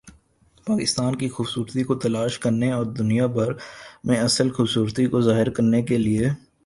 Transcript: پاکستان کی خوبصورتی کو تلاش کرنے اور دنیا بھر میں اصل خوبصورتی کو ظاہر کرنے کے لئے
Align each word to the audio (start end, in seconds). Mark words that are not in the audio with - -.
پاکستان 0.67 1.15
کی 1.15 1.27
خوبصورتی 1.29 1.83
کو 1.83 1.95
تلاش 1.95 2.39
کرنے 2.39 2.71
اور 2.71 2.85
دنیا 2.93 3.25
بھر 3.27 3.51
میں 4.03 4.19
اصل 4.19 4.49
خوبصورتی 4.49 5.05
کو 5.05 5.21
ظاہر 5.21 5.49
کرنے 5.49 5.81
کے 5.81 5.97
لئے 5.97 6.29